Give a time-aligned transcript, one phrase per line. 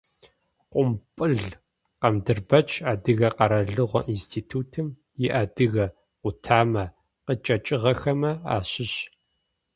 [0.71, 1.41] Къумпӏыл
[2.01, 4.87] Къадырбэч, Адыгэ къэралыгъо институтым
[5.25, 5.87] иадыгэ
[6.21, 6.85] къутамэ
[7.25, 8.93] къычӏэкӏыгъэхэмэ ащыщ.